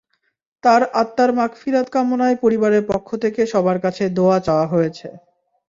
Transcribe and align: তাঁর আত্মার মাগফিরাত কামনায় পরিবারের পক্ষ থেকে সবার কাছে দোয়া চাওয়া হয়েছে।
তাঁর 0.63 0.81
আত্মার 1.01 1.31
মাগফিরাত 1.33 1.87
কামনায় 1.89 2.37
পরিবারের 2.43 2.83
পক্ষ 2.91 3.09
থেকে 3.23 3.41
সবার 3.53 3.77
কাছে 3.85 4.03
দোয়া 4.17 4.37
চাওয়া 4.47 4.65
হয়েছে। 4.67 5.07